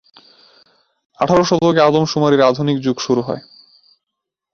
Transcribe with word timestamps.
আঠারো 1.19 1.43
শতকে 1.43 1.81
আদমশুমারির 1.81 2.41
আধুনিক 2.41 2.77
যুগ 2.79 2.97
শুরু 2.99 3.21
হয়। 3.21 3.41